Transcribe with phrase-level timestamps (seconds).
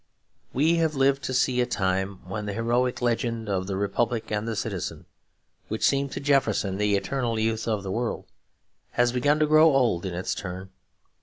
[0.51, 4.47] We have lived to see a time when the heroic legend of the Republic and
[4.47, 5.05] the Citizen,
[5.67, 8.25] which seemed to Jefferson the eternal youth of the world,
[8.93, 10.71] has begun to grow old in its turn.